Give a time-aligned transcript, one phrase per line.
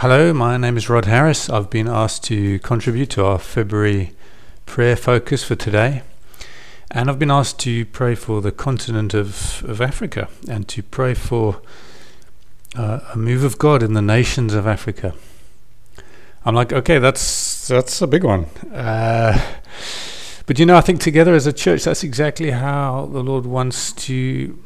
[0.00, 1.48] Hello, my name is Rod Harris.
[1.48, 4.12] I've been asked to contribute to our February
[4.66, 6.02] prayer focus for today.
[6.90, 11.14] And I've been asked to pray for the continent of, of Africa and to pray
[11.14, 11.62] for
[12.74, 15.14] uh, a move of God in the nations of Africa.
[16.44, 18.44] I'm like, okay, that's that's a big one.
[18.74, 19.40] Uh,
[20.44, 23.94] but you know, I think together as a church, that's exactly how the Lord wants
[23.94, 24.62] to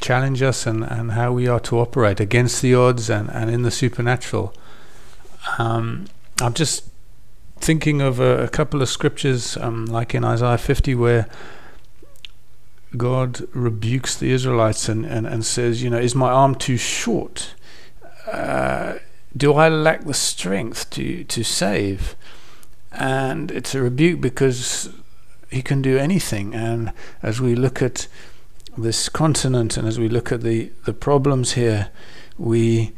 [0.00, 3.62] challenge us and, and how we are to operate against the odds and, and in
[3.62, 4.54] the supernatural.
[5.58, 6.06] Um,
[6.40, 6.84] I'm just
[7.58, 11.28] thinking of a, a couple of scriptures, um, like in Isaiah 50, where
[12.96, 17.54] God rebukes the Israelites and, and, and says, You know, is my arm too short?
[18.26, 18.98] Uh,
[19.36, 22.16] do I lack the strength to, to save?
[22.92, 24.90] And it's a rebuke because
[25.50, 26.54] he can do anything.
[26.54, 26.92] And
[27.22, 28.08] as we look at
[28.76, 31.88] this continent and as we look at the, the problems here,
[32.38, 32.92] we,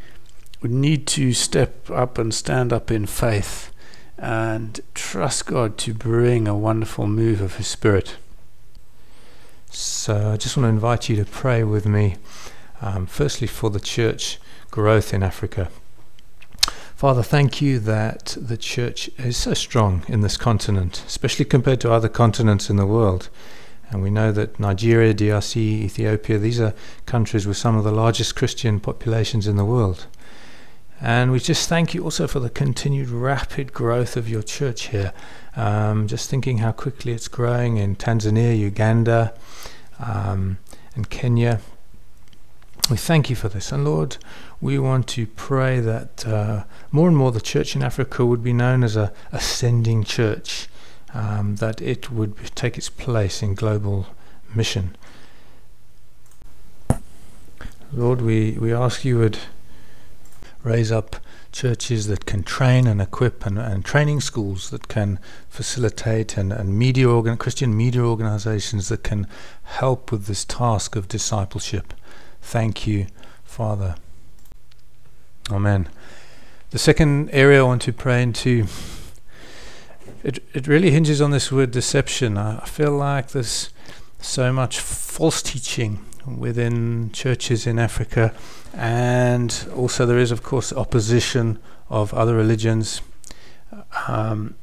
[0.63, 3.71] need to step up and stand up in faith
[4.17, 8.17] and trust God to bring a wonderful move of His Spirit.
[9.71, 12.17] So I just want to invite you to pray with me,
[12.81, 14.39] um, firstly for the church
[14.71, 15.71] growth in Africa.
[16.97, 21.93] Father, thank you that the church is so strong in this continent, especially compared to
[21.93, 23.29] other continents in the world.
[23.91, 26.75] And we know that Nigeria, DRC, Ethiopia, these are
[27.07, 30.07] countries with some of the largest Christian populations in the world.
[31.01, 35.13] And we just thank you also for the continued rapid growth of your church here.
[35.57, 39.33] Um, just thinking how quickly it's growing in Tanzania, Uganda,
[40.01, 40.59] um,
[40.95, 41.61] and Kenya.
[42.91, 43.71] We thank you for this.
[43.71, 44.17] And Lord,
[44.61, 48.53] we want to pray that uh, more and more the church in Africa would be
[48.53, 50.69] known as a ascending church
[51.15, 54.07] um, that it would take its place in global
[54.55, 54.97] mission.
[57.93, 59.39] Lord, we, we ask you would
[60.63, 61.17] raise up
[61.53, 66.79] churches that can train and equip and, and training schools that can facilitate and, and
[66.79, 69.27] media organ, Christian media organizations that can
[69.65, 71.95] help with this task of discipleship.
[72.43, 73.07] Thank you,
[73.45, 73.97] Father.
[75.51, 75.89] Amen.
[76.71, 78.67] The second area I want to pray into
[80.23, 82.37] it it really hinges on this word deception.
[82.37, 83.71] I feel like there's
[84.21, 88.35] so much false teaching within churches in Africa,
[88.75, 91.59] and also there is, of course, opposition
[91.89, 93.01] of other religions.
[94.07, 94.57] Um,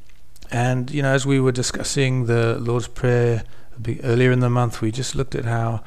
[0.50, 3.44] and you know, as we were discussing the Lord's Prayer
[4.02, 5.82] earlier in the month, we just looked at how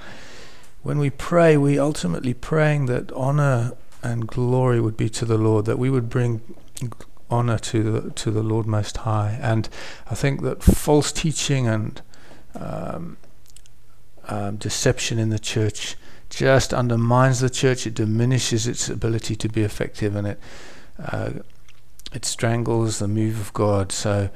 [0.82, 5.66] when we pray, we ultimately praying that honor and glory would be to the Lord,
[5.66, 6.42] that we would bring
[7.30, 9.38] honor to the, to the Lord Most High.
[9.42, 9.70] And
[10.10, 12.02] I think that false teaching and
[12.56, 13.18] um,
[14.28, 15.96] um, deception in the church
[16.30, 17.88] just undermines the church.
[17.88, 20.40] It diminishes its ability to be effective, and it
[21.00, 21.32] uh,
[22.14, 23.92] it strangles the move of God.
[23.92, 24.30] So,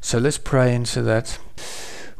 [0.00, 1.38] so let's pray into that.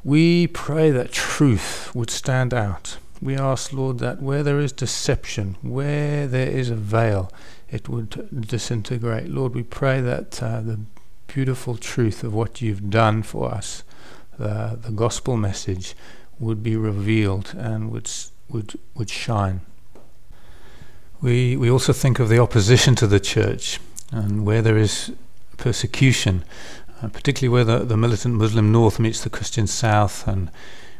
[0.04, 2.98] We pray that truth would stand out.
[3.20, 7.30] We ask, Lord, that where there is deception, where there is a veil,
[7.72, 9.28] it would disintegrate.
[9.28, 10.80] Lord, we pray that uh, the
[11.26, 13.82] beautiful truth of what you've done for us,
[14.38, 15.94] the, the gospel message,
[16.38, 18.10] would be revealed and would,
[18.50, 19.62] would, would shine.
[21.22, 23.80] We, we also think of the opposition to the church
[24.10, 25.12] and where there is
[25.56, 26.44] persecution,
[27.00, 30.50] uh, particularly where the, the militant Muslim north meets the Christian south and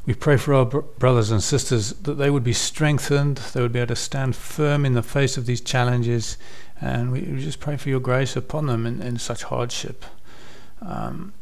[0.05, 3.73] we pray for our br- brothers and sisters that they would be strengthened, they would
[3.73, 6.37] be able to stand firm in the face of these challenges,
[6.81, 10.05] and we, we just pray for your grace upon them in, in such hardship.
[10.81, 11.33] Um,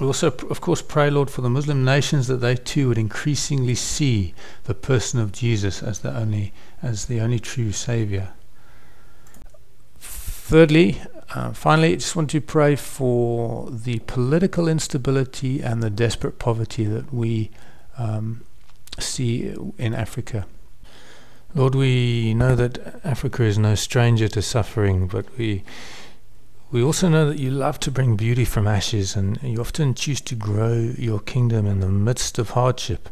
[0.00, 3.74] we also, of course, pray, Lord, for the Muslim nations that they too would increasingly
[3.74, 6.52] see the person of Jesus as the only,
[6.82, 8.30] as the only true Savior.
[9.98, 11.02] Thirdly,
[11.34, 16.84] uh, finally, I just want to pray for the political instability and the desperate poverty
[16.84, 17.50] that we
[17.98, 18.44] um,
[18.98, 20.46] see in Africa.
[21.54, 25.64] Lord, we know that Africa is no stranger to suffering, but we
[26.70, 30.20] we also know that you love to bring beauty from ashes, and you often choose
[30.20, 33.08] to grow your kingdom in the midst of hardship.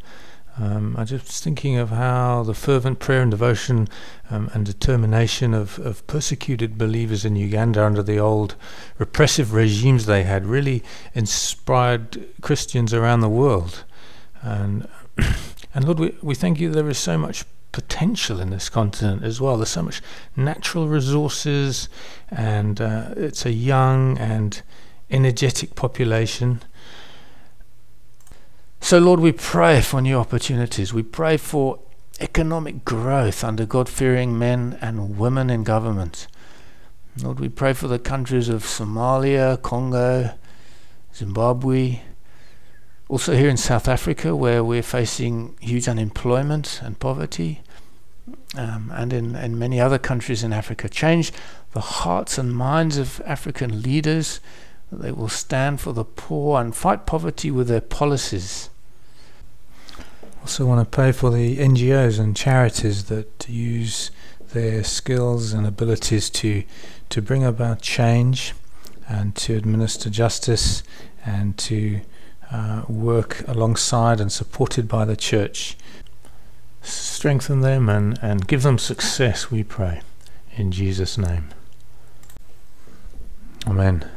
[0.58, 3.88] Um, I'm just thinking of how the fervent prayer and devotion
[4.30, 8.56] um, and determination of, of persecuted believers in Uganda under the old
[8.98, 10.82] repressive regimes they had really
[11.14, 13.84] inspired Christians around the world.
[14.46, 14.88] And
[15.74, 19.40] and Lord, we, we thank you there is so much potential in this continent as
[19.40, 19.56] well.
[19.56, 20.00] There's so much
[20.36, 21.88] natural resources,
[22.30, 24.62] and uh, it's a young and
[25.10, 26.62] energetic population.
[28.80, 30.94] So, Lord, we pray for new opportunities.
[30.94, 31.80] We pray for
[32.20, 36.28] economic growth under God fearing men and women in government.
[37.20, 40.34] Lord, we pray for the countries of Somalia, Congo,
[41.14, 42.00] Zimbabwe,
[43.08, 47.60] also here in South Africa, where we're facing huge unemployment and poverty,
[48.56, 50.88] um, and in, in many other countries in Africa.
[50.88, 51.32] Change
[51.72, 54.40] the hearts and minds of African leaders
[54.92, 58.70] they will stand for the poor and fight poverty with their policies.
[60.40, 64.12] Also, want to pray for the NGOs and charities that use
[64.52, 66.62] their skills and abilities to
[67.08, 68.54] to bring about change
[69.08, 70.82] and to administer justice
[71.24, 72.00] and to
[72.50, 75.76] uh, work alongside and supported by the church.
[76.82, 80.02] Strengthen them and, and give them success, we pray.
[80.56, 81.48] In Jesus' name.
[83.66, 84.08] Amen.